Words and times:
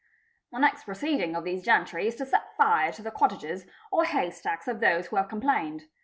"The 0.51 0.57
next 0.57 0.85
proceeding 0.85 1.35
of 1.35 1.43
these 1.43 1.61
gentry 1.61 2.07
is 2.07 2.15
to 2.15 2.25
set 2.25 2.57
fire 2.57 2.91
to 2.93 3.03
the 3.03 3.11
cottages 3.11 3.67
or— 3.91 4.05
haystacks. 4.05 4.67
of 4.67 4.79
those 4.79 5.05
who 5.09 5.17
have 5.17 5.29
complained. 5.29 5.83